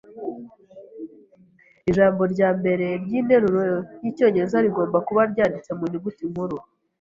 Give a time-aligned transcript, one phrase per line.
[1.89, 3.61] Ijambo ryambere ryinteruro
[4.03, 6.57] yicyongereza rigomba kuba ryanditse mu nyuguti nkuru.